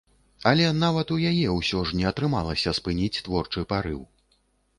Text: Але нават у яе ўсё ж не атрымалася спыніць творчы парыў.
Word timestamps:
Але 0.51 0.69
нават 0.83 1.13
у 1.15 1.17
яе 1.31 1.49
ўсё 1.57 1.83
ж 1.89 1.99
не 1.99 2.07
атрымалася 2.13 2.75
спыніць 2.79 3.23
творчы 3.29 3.67
парыў. 3.77 4.01